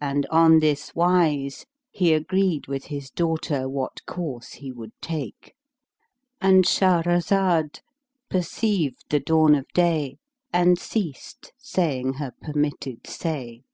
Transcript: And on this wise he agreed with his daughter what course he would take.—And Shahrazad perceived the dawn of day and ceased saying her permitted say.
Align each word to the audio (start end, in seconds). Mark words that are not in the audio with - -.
And 0.00 0.24
on 0.26 0.60
this 0.60 0.94
wise 0.94 1.66
he 1.90 2.12
agreed 2.12 2.68
with 2.68 2.84
his 2.84 3.10
daughter 3.10 3.68
what 3.68 4.06
course 4.06 4.52
he 4.52 4.70
would 4.70 4.92
take.—And 5.02 6.62
Shahrazad 6.64 7.80
perceived 8.30 9.04
the 9.10 9.18
dawn 9.18 9.56
of 9.56 9.66
day 9.74 10.18
and 10.52 10.78
ceased 10.78 11.52
saying 11.58 12.12
her 12.22 12.30
permitted 12.40 13.08
say. 13.08 13.64